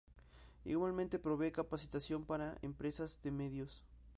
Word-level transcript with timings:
Igualmente 0.65 1.19
provee 1.19 1.51
capacitación 1.51 2.25
para 2.25 2.57
empresas 2.63 3.19
de 3.21 3.29
medios. 3.29 3.83